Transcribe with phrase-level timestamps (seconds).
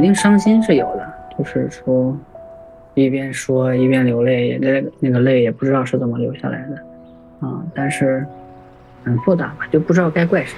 [0.00, 2.18] 肯定伤心是有的，就是说
[2.94, 8.24] 一边说一边流泪，那那个泪也不知道是怎么流下来的啊，但是
[9.04, 10.56] 很复杂吧，就不知道该怪谁。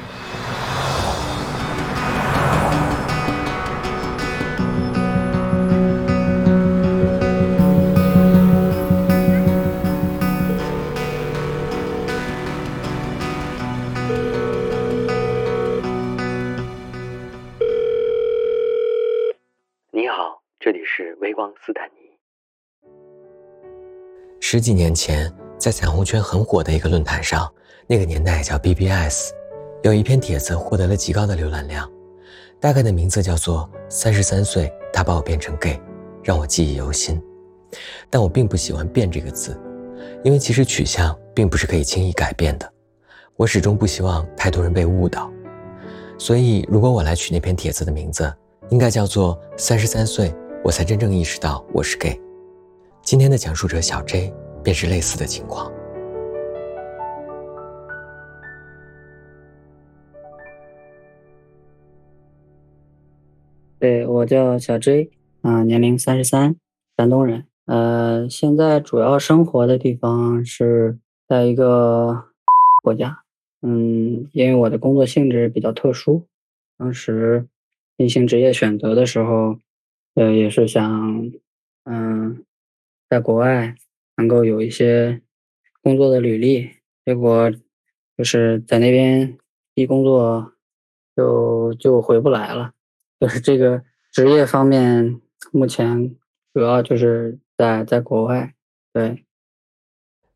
[24.52, 27.50] 十几年前，在彩虹圈很火的一个论坛上，
[27.86, 29.30] 那个年代叫 BBS，
[29.82, 31.90] 有一篇帖子获得了极高的浏览量，
[32.60, 35.80] 大概的名字叫做“三十三岁，他把我变成 gay”，
[36.22, 37.18] 让我记忆犹新。
[38.10, 39.58] 但我并不喜欢“变”这个字，
[40.22, 42.70] 因为其实取向并不是可以轻易改变的。
[43.36, 45.32] 我始终不希望太多人被误导，
[46.18, 48.30] 所以如果我来取那篇帖子的名字，
[48.68, 50.30] 应该叫做“三十三岁”。
[50.62, 52.20] 我才真正意识到我是 gay。
[53.02, 54.32] 今天的讲述者小 J
[54.62, 55.72] 便是类似的情况。
[63.78, 65.10] 对我叫小 J，
[65.40, 66.56] 啊，年龄三十三，
[66.96, 67.46] 山东人。
[67.66, 72.24] 呃，现在主要生活的地方是在一个
[72.84, 73.22] 国家。
[73.60, 76.26] 嗯，因为我的工作性质比较特殊，
[76.78, 77.46] 当时
[77.96, 79.58] 进行职业选择的时候。
[80.14, 81.32] 呃，也是想，
[81.84, 82.44] 嗯，
[83.08, 83.74] 在国外
[84.16, 85.22] 能够有一些
[85.82, 86.70] 工作的履历，
[87.04, 87.50] 结果
[88.16, 89.38] 就是在那边
[89.74, 90.52] 一工作
[91.16, 92.72] 就就回不来了。
[93.18, 95.20] 就是这个职业方面，
[95.52, 96.16] 目前
[96.52, 98.54] 主要就是在在国外。
[98.92, 99.24] 对，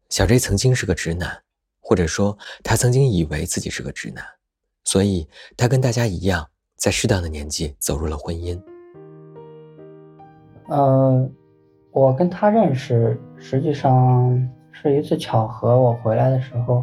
[0.08, 1.42] 小 J 曾经是个直男，
[1.80, 4.24] 或者说他曾经以为自己是个直男，
[4.84, 8.60] 所以他跟大家一样，在适当的年纪走入了婚姻。
[10.68, 11.32] 嗯，
[11.92, 15.80] 我跟他认识，实际上是一次巧合。
[15.80, 16.82] 我回来的时候，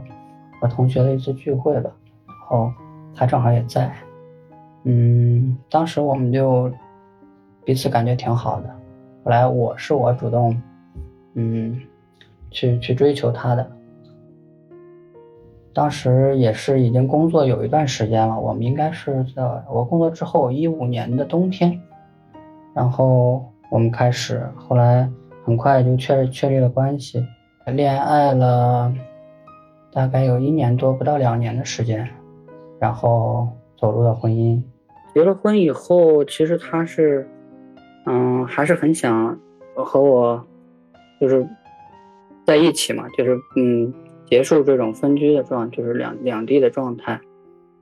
[0.60, 1.92] 和同学的一次聚会吧，
[2.28, 2.72] 然后
[3.16, 3.92] 他正好也在。
[4.84, 6.72] 嗯，当时我们就
[7.66, 8.70] 彼此感觉挺好的。
[9.24, 10.62] 后来我是我主动，
[11.34, 11.80] 嗯，
[12.52, 13.72] 去去追求他的。
[15.74, 21.80] 当时也是已经工作有一段时间了，我们应该是在我工作之后一五年的冬天，
[22.74, 23.46] 然后。
[23.70, 25.10] 我们开始，后来
[25.44, 27.26] 很快就确确立了关系，
[27.68, 28.94] 恋爱了
[29.92, 32.08] 大概有一年多，不到两年的时间，
[32.80, 34.62] 然后走入了婚姻。
[35.14, 37.30] 结了婚以后，其实他是，
[38.06, 39.40] 嗯，还是很想
[39.76, 40.44] 和我，
[41.20, 41.48] 就是
[42.46, 43.94] 在一起嘛，就是嗯，
[44.26, 47.20] 结束这种分居的状，就是两两地的状态。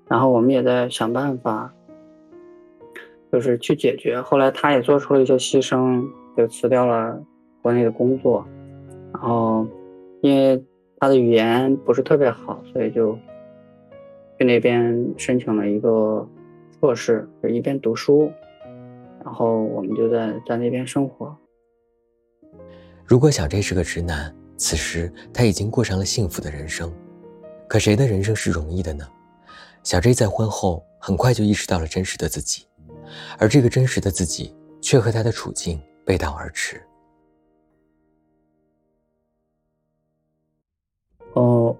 [0.07, 1.73] 然后我们也在想办法。
[3.31, 6.03] 就是去解决，后来他也做出了一些牺牲，
[6.35, 7.17] 就辞掉了
[7.61, 8.45] 国内的工作，
[9.13, 9.67] 然后
[10.21, 10.63] 因为
[10.99, 13.13] 他的语言不是特别好，所以就
[14.37, 16.27] 去那边申请了一个
[16.79, 18.31] 硕士，就一边读书，
[19.23, 21.35] 然后我们就在在那边生活。
[23.05, 26.91] 如果小 J 是个直男，此时他已经过上了幸福的人生，
[27.67, 29.07] 可谁的人生是容易的呢？
[29.83, 32.65] 小 J 在婚后很快就意识到了真实的自己。
[33.37, 36.81] 而这个真实的自己，却和他的处境背道而驰。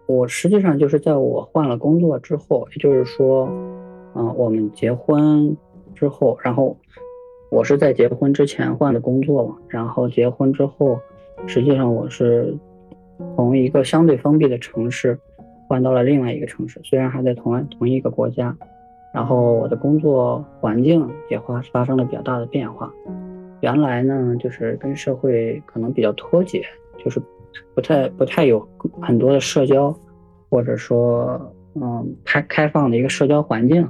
[0.06, 3.48] 我实际上就是在我换了工作之后，也就是说，
[4.16, 5.56] 嗯，我们结婚
[5.96, 6.76] 之后，然后
[7.50, 11.00] 我是在结婚之前换的工作嘛，然后结婚之后，
[11.48, 12.58] 实际上我是
[13.36, 15.18] 从一个相对封闭的城市
[15.68, 18.56] 换到了另外一个城市，虽然还在同同一个国家。
[19.14, 22.90] 然后我的工作环境也发发生了比较大的变化，
[23.60, 26.64] 原来呢就是跟社会可能比较脱节，
[26.98, 27.22] 就是
[27.74, 28.68] 不太不太有
[29.02, 29.94] 很多的社交，
[30.50, 33.88] 或者说嗯开开放的一个社交环境，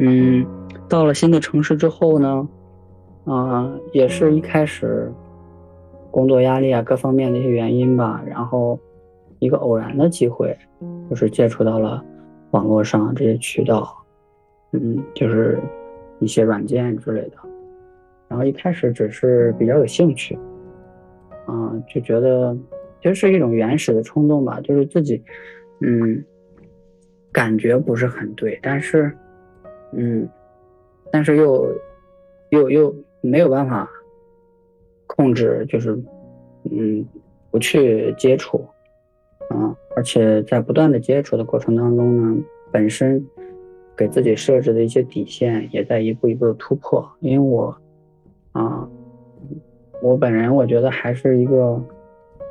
[0.00, 0.46] 嗯，
[0.88, 2.48] 到了新的城市之后呢，
[3.24, 5.12] 啊也是一开始
[6.10, 8.78] 工作压力啊各方面的一些原因吧，然后
[9.38, 10.56] 一个偶然的机会，
[11.08, 12.04] 就是接触到了
[12.50, 13.94] 网络上这些渠道。
[14.72, 15.58] 嗯，就是
[16.18, 17.36] 一些软件之类的，
[18.28, 20.38] 然后一开始只是比较有兴趣，
[21.46, 22.54] 啊，就觉得
[23.00, 25.22] 就是一种原始的冲动吧，就是自己，
[25.80, 26.24] 嗯，
[27.32, 29.12] 感觉不是很对，但是，
[29.92, 30.28] 嗯，
[31.10, 31.72] 但是又
[32.50, 33.88] 又又没有办法
[35.06, 35.98] 控制，就是，
[36.70, 37.06] 嗯，
[37.50, 38.66] 不去接触，
[39.50, 43.24] 啊，而且在不断的接触的过程当中呢，本身。
[43.96, 47.04] 给自己设置的一些底线也在一步一步的突破。
[47.18, 47.76] 因为我
[48.52, 48.88] 啊，
[50.00, 51.82] 我本人我觉得还是一个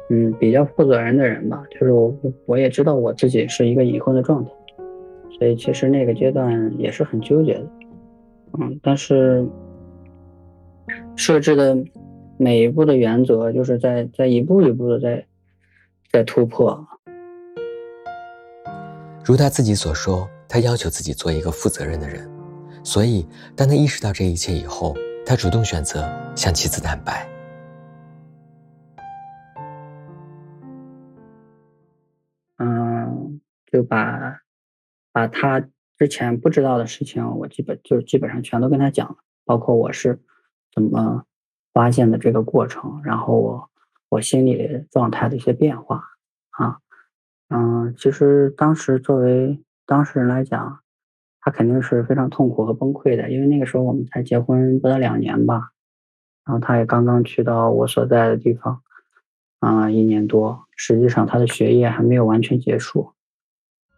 [0.10, 2.16] 嗯比较负责任的人吧，就是我
[2.46, 4.52] 我也知道我自己是一个已婚的状态，
[5.38, 7.68] 所以其实那个阶段也是很纠结的。
[8.60, 9.46] 嗯，但是
[11.16, 11.78] 设置的
[12.38, 15.26] 每一步的原则，就是在在一步一步的在
[16.12, 16.88] 在突破。
[19.26, 22.26] 如他自己所说，他要求自己做一个负责任的人，
[22.82, 23.28] 所以
[23.58, 24.96] 当他意识到这一切以后，
[25.26, 27.28] 他主动选择向妻子坦白。
[33.78, 34.42] 就把
[35.14, 35.60] 把他
[36.00, 40.20] 之前不知道的事情，我基本就基本上全都跟他讲了，包括我是
[40.74, 41.26] 怎么
[41.74, 43.70] 发现的这个过程，然后我
[44.10, 46.04] 我心理状态的一些变化
[46.50, 46.80] 啊。
[47.50, 50.80] 嗯，其实当时作为当事人来讲，
[51.40, 55.70] 他肯定是非常痛苦和崩溃的，因为那个时候我们才结婚不到两年吧，
[56.46, 58.82] 然后他也刚刚去到我所在的地方，
[59.60, 63.14] 啊，一年多，实际上他的学业还没有完全结束，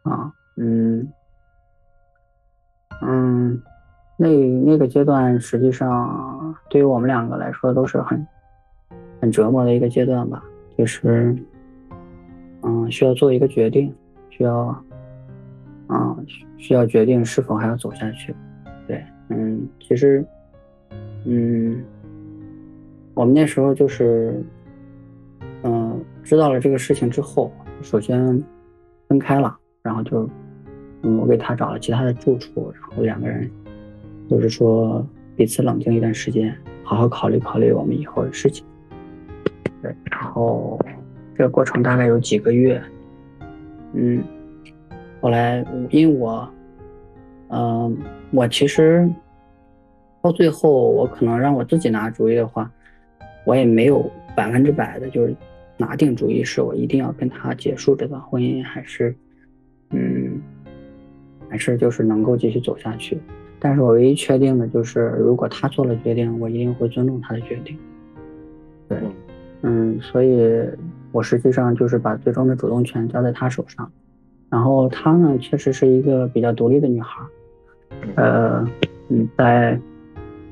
[0.03, 1.07] 啊，嗯，
[3.01, 3.61] 嗯，
[4.17, 4.29] 那
[4.65, 8.25] 那个阶段实际上对于我们两个来说都是很
[9.21, 10.43] 很折磨的一个阶段吧，
[10.77, 11.35] 就是。
[12.61, 13.95] 嗯，需要做一个决定，
[14.29, 14.83] 需要，
[15.87, 16.13] 啊，
[16.57, 18.35] 需要决定是否还要走下去。
[18.85, 20.25] 对，嗯，其实，
[21.23, 21.81] 嗯，
[23.13, 24.43] 我们那时候就是，
[25.63, 27.49] 嗯，知道了这个事情之后，
[27.81, 28.43] 首先
[29.07, 30.29] 分开了，然后就，
[31.03, 33.49] 嗯，我给他找了其他的住处，然后两个人
[34.29, 35.05] 就是说
[35.35, 38.65] 彼此冷静一段时间，好好考虑考虑我们以后的事情。
[39.81, 40.79] 对，然后。
[41.37, 42.83] 这个过程大概有几个月，
[43.93, 44.21] 嗯，
[45.21, 46.53] 后来因为我，
[47.47, 47.97] 嗯，
[48.31, 49.09] 我其实
[50.21, 52.69] 到最后，我可能让我自己拿主意的话，
[53.45, 55.33] 我也没有百分之百的，就是
[55.77, 59.15] 拿定主意，是我一定要跟他结束这段婚姻，还是，
[61.49, 63.19] 还是就是能够继续走下去。
[63.59, 67.77] 但是我唯一确定的就是，如果他做了决定，我一定会尊重他的决定。
[68.87, 68.97] 对，
[69.63, 70.65] 嗯，所以。
[71.11, 73.91] 我实际上就是把最终的主动权交在他手上，
[74.47, 77.25] 然后她呢，确实是一个比较独立的女孩，
[78.15, 78.63] 呃，
[79.07, 79.81] 嗯，在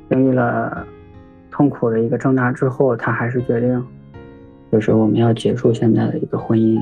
[0.10, 0.84] 经历了
[1.52, 3.86] 痛苦的一个挣扎之后，她还是决定，
[4.72, 6.82] 就是我们要结束现在的一个婚姻。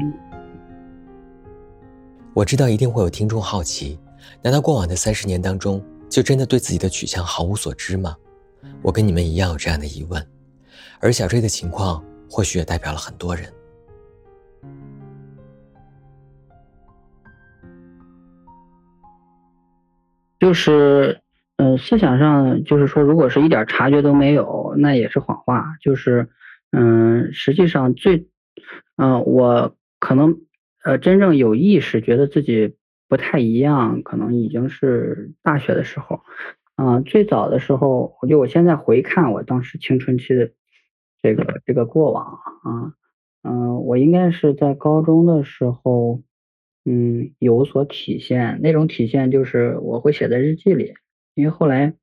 [2.34, 4.00] 我知道一定会有听众好奇，
[4.42, 8.16] 难道过往的三十年当中，就真的对自己的取向毫无所知吗？
[8.82, 10.26] 我跟你们一样有这样的疑问，
[11.00, 13.46] 而小 J 的情况或许也代表了很多人。
[20.40, 21.22] 就是，
[21.58, 25.76] 嗯，思想上就是说，如果是一点察觉都没有，那也是谎话。
[25.82, 26.30] 就是，
[26.72, 28.28] 嗯，实际上最，
[28.98, 30.38] 嗯，我可能，
[30.84, 32.76] 呃，真正有意识觉得自己
[33.08, 36.22] 不太一样，可能已经是大学的时候。
[36.76, 40.52] 嗯，最早的时候，我就我现在回看我当时青春期的
[41.22, 42.26] 这个这个过往
[42.64, 42.94] 啊，
[43.44, 46.22] 嗯，我应该是在高中的时候。
[46.88, 50.94] 嗯，有所体现，那种体现就是我会写在日记里，
[51.34, 51.96] 因为后来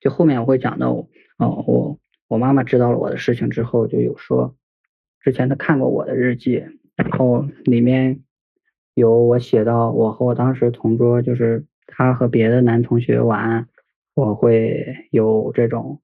[0.00, 4.54] 就后面我会讲到，哦，我我妈妈知道了我的事情之后，就有说，
[5.20, 6.64] 之前她看过我的日记，
[6.94, 8.20] 然后里面
[9.00, 13.66] 有我写到我和我当时同桌，就是他和别的男同学玩，
[14.14, 16.00] 我会有这种，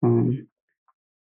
[0.00, 0.48] 嗯，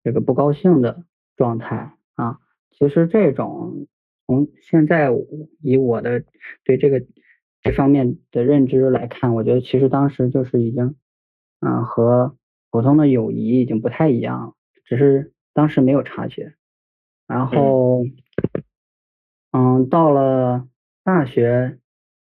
[0.03, 1.03] 这个不高兴的
[1.37, 2.39] 状态啊，
[2.71, 3.87] 其实这种。
[4.27, 5.09] 从现在
[5.61, 6.23] 以我的
[6.63, 7.03] 对这个
[7.61, 10.95] 这方面的认知来看，我觉得其实当时就是已经，
[11.59, 12.37] 嗯，和
[12.69, 16.53] 普通的友谊已经不太一样，只是当时没有察觉。
[17.27, 18.05] 然后，
[19.51, 20.65] 嗯，到了
[21.03, 21.79] 大学，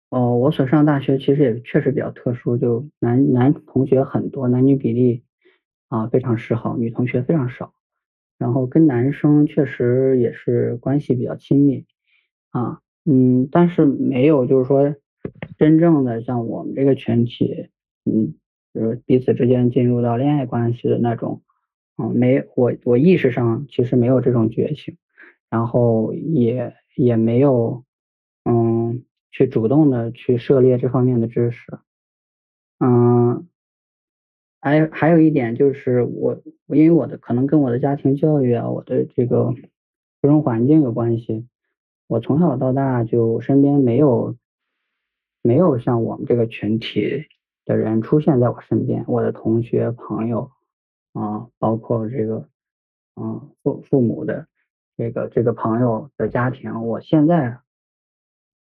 [0.09, 5.23] 哦，我所上大学其实也确实比较特殊，就男男同学很多，男女比例
[5.87, 7.73] 啊非常失衡，女同学非常少。
[8.37, 11.85] 然后跟男生确实也是关系比较亲密，
[12.51, 14.95] 啊，嗯，但是没有就是说
[15.57, 17.69] 真正的像我们这个群体，
[18.05, 18.35] 嗯，
[18.75, 21.41] 就是彼此之间进入到恋爱关系的那种，
[21.97, 24.97] 嗯，没我我意识上其实没有这种觉醒，
[25.49, 27.85] 然后也也没有，
[29.37, 31.77] 去主动的去涉猎这方面的知识，
[32.79, 33.47] 嗯。
[34.59, 39.53] 还还有一点就是我因为我的可能跟我的家庭教育啊，我的这个
[40.19, 41.47] 出生环境有关系，
[42.07, 44.35] 我从小到大就身边没有
[45.43, 47.27] 没有像我们这个群体
[47.65, 50.51] 的人出现在我身边，我的同学、朋友，
[51.13, 52.49] 啊，包括这个，
[53.15, 54.47] 嗯，父父母的
[54.97, 57.59] 这个这个朋友的家庭，我现在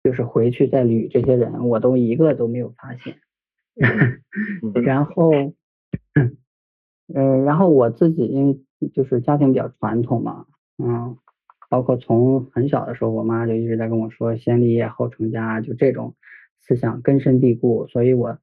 [0.09, 3.19] 就是回去再捋这些人，我都一个都没有发现。
[4.83, 5.31] 然后，
[7.15, 10.47] 嗯，然后我自己因为就是家庭比较传统嘛，
[10.79, 11.19] 嗯，
[11.69, 16.17] 包括从很小的时候，我妈就一直在跟我说“先立业后成家”，就这种
[16.59, 18.39] 思想根深蒂固，所以我。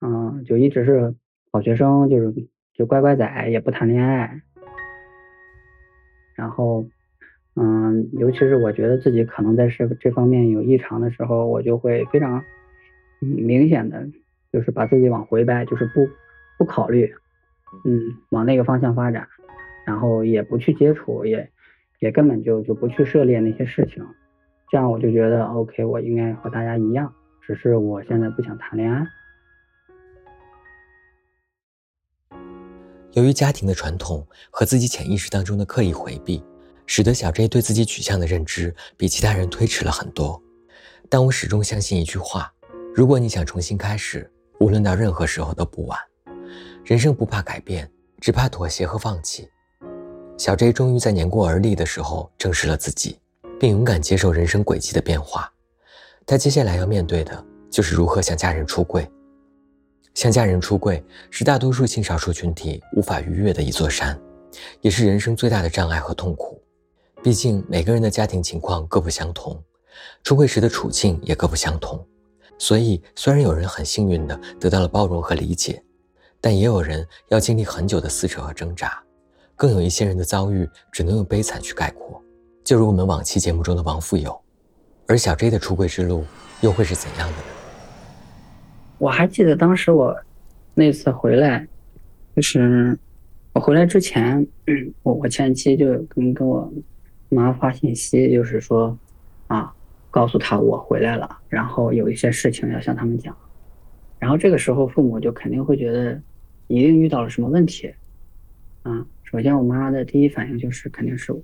[0.00, 1.14] 嗯，就一直是
[1.50, 4.42] 好学生，就是就乖乖仔，也不谈恋爱。
[6.36, 6.84] 然后，
[7.56, 12.44] 嗯，尤其是我觉得自己可能在这这方面有异常的时候，我就会非常
[13.20, 14.08] 明显的，
[14.52, 16.08] 就是把自己往回掰，就是不
[16.58, 17.14] 不考虑，
[17.84, 19.28] 嗯，往那个方向发展，
[19.86, 21.48] 然后也不去接触，也
[22.00, 24.04] 也根本就就不去涉猎那些事情。
[24.70, 29.06] 这样我就觉得 OK，我应该和大家一样，只是我现在不想谈恋爱。
[33.12, 36.42] 由于家庭的传统和自己潜意识当中的刻意回避，
[36.86, 40.40] 使得小 J 对自己取向的认知比其他人推迟了很多。
[41.08, 42.52] 但我始终相信一句话：
[42.94, 45.98] 如果你想重新开始，无论到任何时候都不晚。
[46.84, 49.48] 人生不怕改变，只怕妥协和放弃。
[50.36, 53.18] 小 J 终于在年过而立的时候正视了自己，
[53.60, 55.50] 并勇敢接受人生轨迹的变化。
[56.26, 59.08] 他接下来要面对的就是如何向家人出柜。
[60.14, 64.18] 向家人出柜是大多数性少数群体无法逾越的一座山，
[64.80, 66.63] 也是人生最大的障碍和痛苦。
[67.24, 69.58] 毕竟每个人的家庭情况各不相同，
[70.22, 72.06] 出柜时的处境也各不相同。
[72.58, 75.82] 所以，虽然有人很幸运的得到了包容和理解，
[76.38, 79.02] 但也有人要经历很久的撕扯和挣扎。
[79.56, 82.22] 更有一些人的遭遇只能用悲惨去概括，
[82.62, 84.38] 就如我们往期节目中的王富有。
[85.06, 86.26] 而小 J 的出柜之路
[86.60, 87.44] 又会是怎样的呢？
[88.98, 90.14] 我还记得当时我
[90.74, 91.66] 那次回来，
[92.36, 92.98] 就是
[93.54, 94.46] 我回来之前，
[95.02, 96.70] 我我前妻就跟跟我
[97.34, 98.96] 妈发信息，就是说
[99.48, 99.74] 啊，
[100.10, 103.36] 告诉他我回来了，然后有一些事情要向他们讲。
[104.18, 106.20] 然后这个时候父母就肯定会觉得
[106.68, 107.92] 一定遇到了什么问题
[108.82, 109.04] 啊。
[109.24, 111.34] 首先我妈的第一反应就是肯定是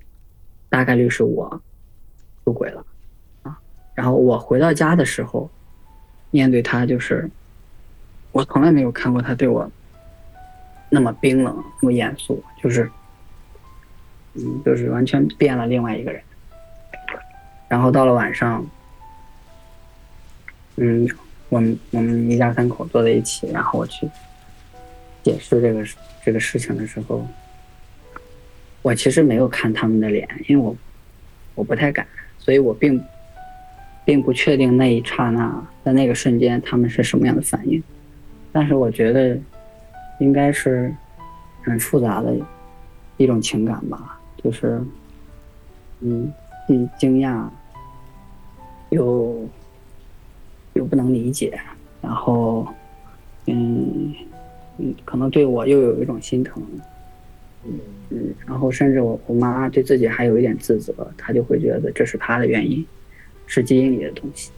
[0.68, 1.60] 大概率是我
[2.44, 2.86] 出轨了
[3.42, 3.60] 啊。
[3.94, 5.50] 然后我回到家的时候，
[6.30, 7.28] 面对他就是。
[8.32, 9.68] 我从来没有看过他对我
[10.88, 12.88] 那么冰冷、那么严肃，就是，
[14.34, 16.22] 嗯，就是完全变了另外一个人。
[17.68, 18.64] 然后到了晚上，
[20.76, 21.08] 嗯，
[21.48, 24.08] 我们我们一家三口坐在一起，然后我去
[25.22, 25.84] 解释这个
[26.24, 27.26] 这个事情的时候，
[28.82, 30.76] 我其实没有看他们的脸，因为我
[31.54, 32.06] 我不太敢，
[32.38, 33.02] 所以我并
[34.04, 37.82] 并不确定那一刹那，在那个瞬间他们是什么样的反应。
[38.52, 39.38] 但是我觉得，
[40.18, 40.92] 应该是
[41.62, 42.34] 很复杂的
[43.16, 44.82] 一种情感吧，就是，
[46.00, 46.32] 嗯，
[46.66, 47.48] 既惊讶，
[48.90, 49.46] 又
[50.74, 51.58] 又不能理解，
[52.00, 52.66] 然后，
[53.46, 54.14] 嗯
[54.78, 56.62] 嗯，可能对我又有一种心疼，
[57.64, 57.78] 嗯
[58.10, 62.84] 嗯，然后甚至我我妈对自己还有一点自责，她就会觉得这是她的原因，
[63.46, 64.50] 是基因里的东西。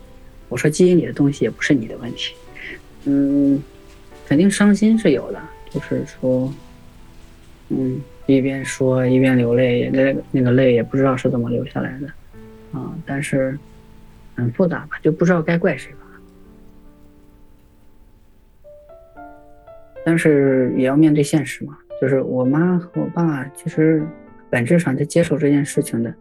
[0.49, 2.35] 我说基因里的东西也不是你的问题，
[3.05, 3.63] 嗯。
[4.25, 6.51] 肯定伤心是有的，就是说，
[7.69, 12.07] 嗯，一边说一边流泪，那那个泪也不知道是怎么流下来的，
[12.79, 13.59] 啊，但是
[14.35, 15.99] 很复杂吧，就不知道该怪谁吧。
[20.05, 24.03] 但是也要面对现实嘛，就是我妈和我爸其实
[24.51, 26.15] 本质上在接受这件事情的，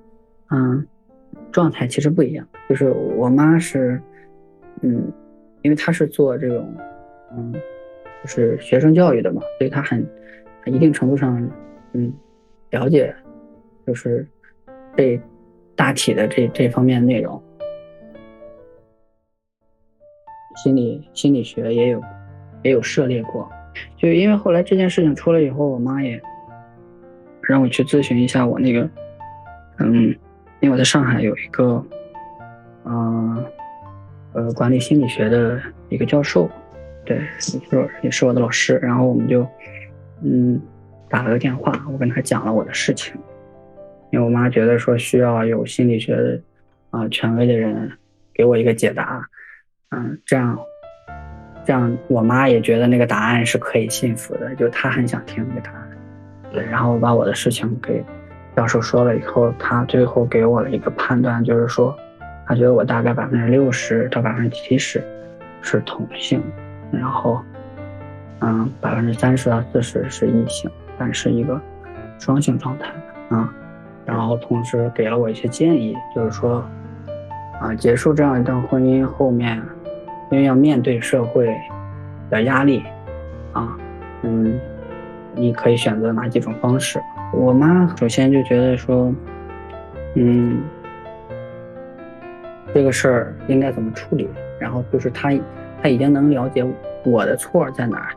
[0.50, 0.86] 嗯，
[1.52, 2.48] 状态其实不一样。
[2.70, 4.02] 就是我妈是，
[4.82, 5.12] 嗯，
[5.62, 6.76] 因为她是做这种，
[7.38, 7.54] 嗯。
[8.24, 10.08] 就是学生教育的嘛，所以她很，
[10.66, 11.50] 一定程度上，
[11.94, 12.14] 嗯，
[12.70, 13.14] 了解，
[13.86, 14.28] 就是
[14.96, 15.20] 这
[15.76, 17.42] 大体的这这方面内容，
[20.64, 22.02] 心理心理学也有
[22.64, 23.50] 也有涉猎过，
[23.98, 26.22] 就因为后来这件事情出来以后，我妈也
[27.42, 28.90] 让我去咨询一下我那个，
[29.80, 30.16] 嗯，
[30.60, 31.84] 因为我在上海有一个，
[32.86, 33.46] 嗯，
[34.34, 36.50] 呃，管理心理学的一个教授。
[37.04, 37.60] 对，是
[38.04, 39.46] 也是我的老师，然后我们就，
[40.24, 40.62] 嗯，
[41.12, 43.14] 打了个电话，我跟他讲了我的事情，
[44.12, 46.40] 因为我妈觉得说需要有心理学的
[46.90, 47.92] 啊权威的人
[48.34, 49.28] 给我一个解答，
[49.90, 50.58] 嗯，这样，
[51.66, 55.90] 这样我妈也觉得那个答案是可以信服的，就她很想听那个答案，
[56.54, 58.04] 对，然后我把我的事情给
[58.56, 61.96] 教授说了以后，他最后给我了一个判断，就是说，
[62.48, 65.04] 他觉得我大概百分之六十到百分之七十
[65.62, 66.42] 是同性。
[66.92, 67.42] 然后，
[68.42, 70.70] 嗯，百分之三十到四十是异性，
[71.02, 71.60] 但是一个
[72.20, 72.92] 双性状态
[73.36, 73.52] 啊。
[74.06, 76.64] 然后同时给了我一些建议，就是说，
[77.60, 79.60] 啊，结束这样一段婚姻后面，
[80.30, 81.56] 因为要面对社会
[82.30, 82.84] 的压力，
[83.52, 83.76] 啊，
[84.22, 84.60] 嗯，
[85.34, 87.02] 你可以选择哪几种方式？
[87.34, 89.12] 我妈首先就觉得说，
[90.16, 90.62] 嗯，
[92.76, 94.30] 这个事儿应该怎么处理？
[94.60, 95.32] 然后就是她，
[95.82, 96.64] 她已经能了解
[97.04, 98.12] 我的错在哪儿。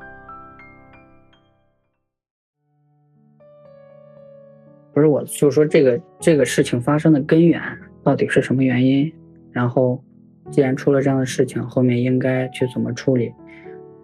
[4.94, 7.60] 不是我，就是说这个这个事情发生的根源
[8.04, 9.12] 到底是什么原因？
[9.50, 10.02] 然后，
[10.50, 13.32] 既然出了这样的事情，后面应该去怎么处理？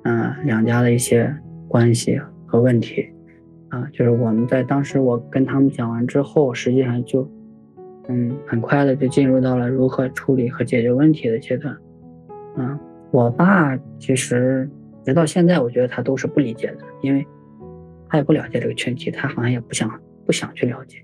[0.03, 1.33] 嗯，两家的一些
[1.69, 3.09] 关系和问题，
[3.69, 7.31] 啊，就是我们在当时我跟他们讲完之后，实际上就，
[8.09, 11.77] 嗯，很快的就进入到了如何处理和解决问题的阶段。
[12.57, 12.79] 嗯，
[13.13, 14.69] 我爸其实
[15.05, 17.25] 直到现在，我觉得他都是不理解的，因为
[18.09, 19.89] 他也不了解这个群体，他好像也不想。
[20.31, 20.99] 不想去了解，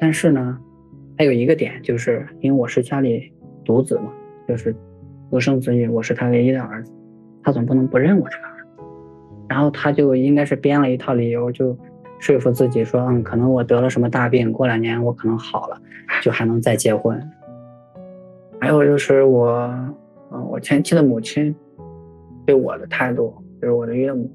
[0.00, 0.58] 但是呢，
[1.18, 3.30] 还有一个点，就是因为我是家里
[3.62, 4.10] 独子嘛，
[4.48, 4.74] 就是
[5.30, 6.90] 独生子女，我是他唯一的儿子，
[7.42, 8.82] 他总不能不认我这个儿子。
[9.50, 11.76] 然后他就应该是编了一套理由，就
[12.20, 15.78] 说服自己说，嗯，可能我得了什么大病，过两年我可能好了，
[16.22, 17.22] 就还能再结婚。
[18.58, 19.50] 还有就是我，
[20.32, 21.54] 嗯，我前妻的母亲
[22.46, 24.32] 对我的态度，就是我的岳母，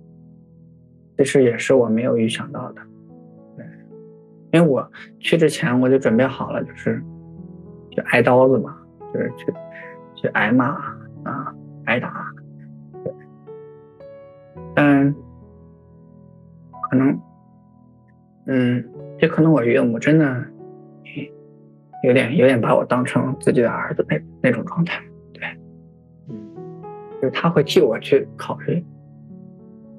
[1.18, 2.82] 其实也是我没有预想到的。
[4.54, 4.88] 因为我
[5.20, 7.04] 去之前我就准备好了，就是
[7.90, 8.78] 就挨刀子嘛，
[9.12, 9.52] 就是去
[10.14, 10.68] 去挨骂
[11.24, 11.54] 啊，
[11.86, 12.24] 挨打。
[14.76, 15.14] 嗯，
[16.90, 17.20] 可能，
[18.46, 20.46] 嗯，也可能我岳母真的
[22.04, 25.02] 有点有点把我当成自己的儿子那那种状态，
[25.34, 25.44] 对，
[26.30, 26.36] 嗯，
[27.20, 28.86] 就是他会替我去考虑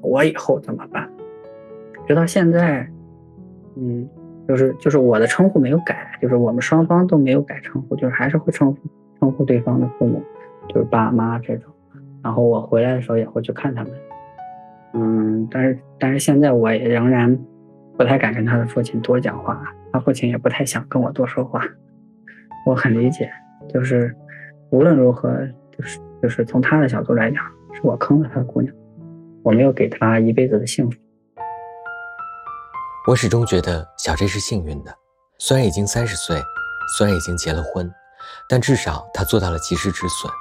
[0.00, 1.10] 我以后怎么办，
[2.06, 2.88] 直到现在，
[3.76, 4.08] 嗯。
[4.46, 8.78] 就是就是我的称呼没有改，就是我们双方都没有改称呼，就是还是会称呼
[9.18, 10.22] 称呼对方的父母，
[10.68, 11.72] 就是爸妈这种。
[12.22, 13.92] 然后我回来的时候也会去看他们，
[14.94, 17.38] 嗯，但是但是现在我也仍然
[17.96, 21.62] 不太敢跟他的父亲多讲话，他父亲也不太想跟我多说话。
[22.66, 23.30] 我很理解，
[23.68, 24.14] 就是
[24.70, 25.30] 无论如何，
[25.70, 28.74] 就是就是从他的角度来讲，是我坑了他的姑娘，
[29.42, 30.98] 我没有给他一辈子的幸福。
[33.06, 34.90] 我始终觉得小 J 是幸运的，
[35.36, 36.42] 虽然已经三十岁，
[36.96, 37.92] 虽然已经结了婚，
[38.48, 40.32] 但至少他做到了及时止损。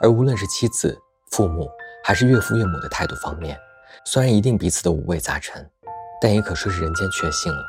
[0.00, 0.98] 而无论是妻子、
[1.30, 1.70] 父母，
[2.02, 3.58] 还是岳父岳母的态度方面，
[4.06, 5.70] 虽然一定彼此的五味杂陈，
[6.22, 7.62] 但也可说是人间确幸了。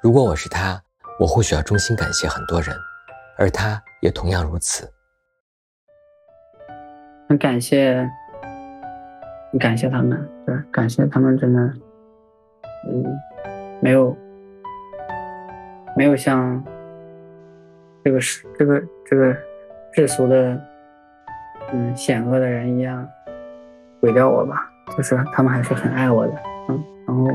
[0.00, 0.82] 如果我是他，
[1.20, 2.74] 我或许要衷心感谢很多人，
[3.36, 4.90] 而他也同样如此。
[7.28, 8.08] 很感谢，
[9.60, 11.60] 感谢他们，对，感谢他们，真的，
[12.88, 13.04] 嗯。
[13.80, 14.16] 没有，
[15.96, 16.62] 没有像
[18.04, 19.36] 这个世这个这个
[19.92, 20.60] 世俗的
[21.72, 23.06] 嗯险恶的人一样
[24.00, 26.34] 毁掉我吧，就是他们还是很爱我的，
[26.68, 27.28] 嗯，然后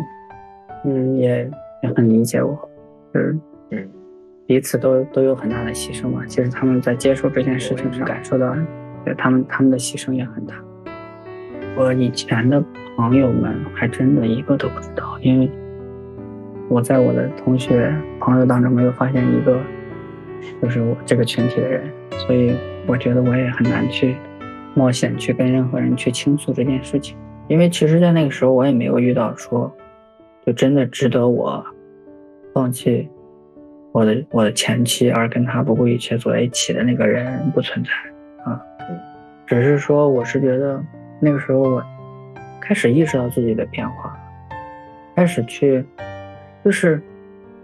[0.86, 1.50] 嗯也
[1.82, 2.58] 也很理解我，
[3.14, 3.38] 就是
[3.72, 3.90] 嗯
[4.46, 6.26] 彼此都都有很大的牺牲嘛。
[6.28, 8.54] 其实他们在接受这件事情上感受到，
[9.18, 10.56] 他们他们的牺牲也很大。
[11.78, 12.64] 我以前的
[12.98, 15.50] 朋友们还真的一个都不知道，因为。
[16.74, 19.62] 我在我的同学朋友当中没有发现一个，
[20.60, 21.88] 就是我这个群体的人，
[22.26, 22.56] 所以
[22.88, 24.16] 我觉得我也很难去
[24.74, 27.16] 冒险去跟任何人去倾诉这件事情，
[27.48, 29.72] 因为其实，在那个时候我也没有遇到说，
[30.44, 31.64] 就真的值得我
[32.56, 33.08] 放弃
[33.92, 38.60] 我的我的前妻而跟他不顾一切走在一起的那个人不存在啊，
[39.46, 40.84] 只是说我是觉得
[41.20, 41.84] 那个时候我
[42.60, 44.18] 开始意识到自己的变化，
[45.16, 45.86] 开始去。
[46.64, 47.02] 就是，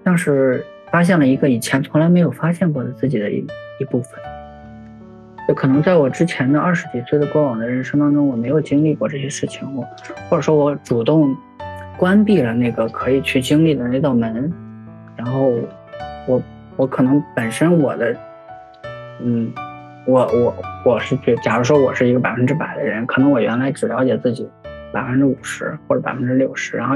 [0.04, 3.46] 像是发现了一个以前从来没有发现过的自己的一
[3.80, 4.20] 一部分。
[5.48, 9.84] 就可能在我之前的二十几岁的过往的人生当中，我没有经历过这些事情，我
[10.30, 11.36] 或者说我主动
[11.98, 14.52] 关闭了那个可以去经历的那道门。
[15.16, 15.54] 然后，
[16.28, 16.42] 我
[16.76, 18.16] 我可能本身我的，
[19.22, 19.52] 嗯，
[20.06, 24.48] 我我我是觉，假如说我是一个百分之百的人，可能我原来只了解自己
[24.92, 26.96] 百分之五十或者百分之六十，然后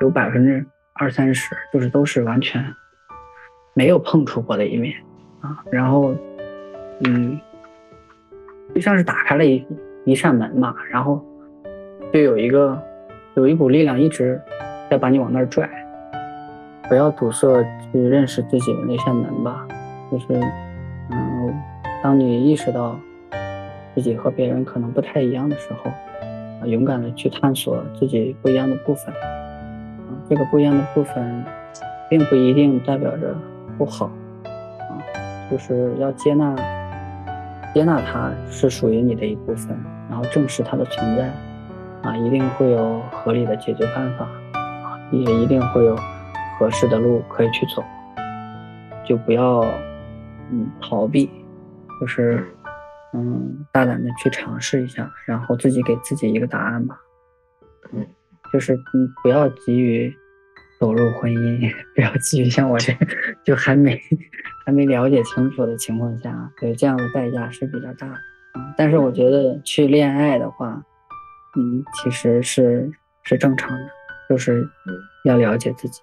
[0.00, 0.64] 有百分之。
[0.94, 2.64] 二三十，就是都是完全
[3.74, 4.94] 没有碰触过的一面
[5.40, 6.14] 啊，然后，
[7.04, 7.38] 嗯，
[8.72, 9.66] 就像是打开了一
[10.04, 11.20] 一扇门嘛，然后
[12.12, 12.80] 就有一个
[13.34, 14.40] 有一股力量一直
[14.88, 15.68] 在把你往那儿拽，
[16.88, 17.48] 不要堵塞
[17.90, 19.66] 去认识自己的那扇门吧，
[20.12, 20.26] 就是，
[21.10, 21.60] 嗯，
[22.04, 22.96] 当你意识到
[23.96, 25.90] 自己和别人可能不太一样的时候，
[26.66, 29.12] 勇敢的去探索自己不一样的部分。
[30.28, 31.44] 这个不一样的部分，
[32.08, 33.36] 并不一定代表着
[33.76, 34.06] 不好，
[34.44, 34.96] 啊，
[35.50, 36.56] 就是要接纳，
[37.74, 39.76] 接纳它是属于你的一部分，
[40.08, 41.30] 然后正视它的存在，
[42.02, 44.24] 啊，一定会有合理的解决办法，
[44.58, 45.94] 啊，也一定会有
[46.58, 47.84] 合适的路可以去走，
[49.04, 49.60] 就不要，
[50.50, 51.30] 嗯，逃避，
[52.00, 52.42] 就是，
[53.12, 56.98] 嗯，大胆的去尝试一下，然后自己给自己一个答案吧，
[57.92, 58.06] 嗯。
[58.54, 60.16] 就是嗯，不要急于
[60.78, 62.96] 走入婚姻， 不要急于像我这，
[63.44, 64.00] 就还没
[64.64, 68.14] 还没了解清楚的情况下，对这样的代价是比较大的
[68.52, 68.72] 啊。
[68.78, 70.84] 但是我觉得去恋爱的话，
[71.56, 72.88] 嗯，其实是
[73.24, 73.88] 是正常的，
[74.30, 74.64] 就是
[75.24, 76.00] 要了解自己，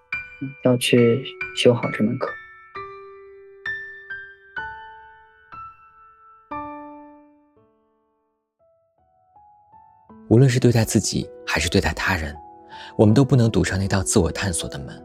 [0.66, 1.24] 要去
[1.56, 2.28] 修好这门课。
[10.32, 12.34] 无论是对待自己还是对待他人，
[12.96, 14.96] 我们都不能堵上那道自我探索的门。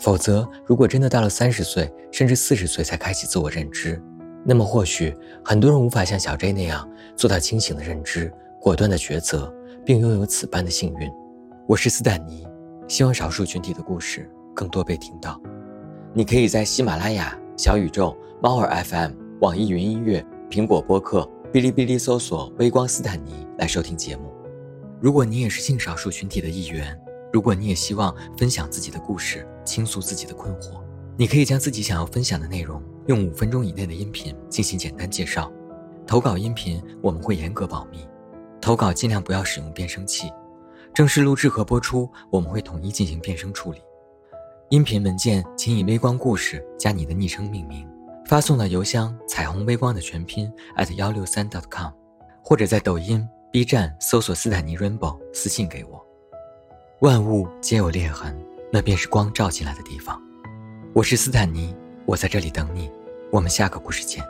[0.00, 4.02] 否则，如果真的到了三十岁甚至四十岁才开启自我认知，
[4.44, 11.08] 那么或许很多人无法像小 J 那样做到清醒的认知、果断的抉择，并拥有此般的幸运。
[11.68, 12.44] 我是斯坦尼，
[12.88, 15.40] 希望少数群体的故事更多被听到。
[16.12, 21.20] 你可以在喜马拉雅、小宇宙、猫耳 FM、网易云音乐、苹果播客、
[21.52, 24.35] 哔哩哔哩搜索“微光斯坦尼”来收听节目。
[25.00, 26.98] 如果你也是性少数群体的一员，
[27.32, 30.80] 如果你也希望分享自己的故事，倾诉自己的困惑，
[31.16, 35.52] 你可以将自己想要分享的内容用五分钟以内的音频进行简单介绍。
[36.06, 37.98] 投稿音频我们会严格保密，
[38.60, 40.30] 投稿尽量不要使用变声器。
[40.94, 43.80] 正式录制和播出我们会统一进行变声处理。
[44.70, 47.86] 音频文件请以“微光故事”加你的昵称命名，
[48.26, 50.50] 发送到邮箱“彩虹微光”的全拼
[50.96, 51.92] 幺六三 .com，
[52.42, 53.28] 或者在抖音。
[53.52, 56.04] B 站搜索斯坦尼 Rainbow，私信给我。
[57.00, 58.36] 万物皆有裂痕，
[58.72, 60.20] 那便是光照进来的地方。
[60.92, 62.90] 我是斯坦尼，我在这里等你。
[63.30, 64.22] 我们下个故事见。